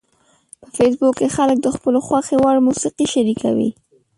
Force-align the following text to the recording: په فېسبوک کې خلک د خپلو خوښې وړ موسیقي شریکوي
په 0.61 0.67
فېسبوک 0.75 1.13
کې 1.19 1.27
خلک 1.35 1.57
د 1.61 1.67
خپلو 1.75 1.99
خوښې 2.07 2.35
وړ 2.39 2.55
موسیقي 2.67 3.05
شریکوي 3.13 3.69